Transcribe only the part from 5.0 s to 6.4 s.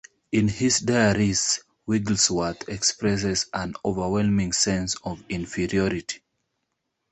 of inferiority.